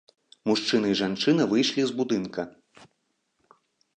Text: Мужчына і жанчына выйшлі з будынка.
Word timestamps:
Мужчына 0.51 0.87
і 0.93 0.95
жанчына 1.01 1.45
выйшлі 1.51 1.85
з 1.91 1.97
будынка. 1.99 2.41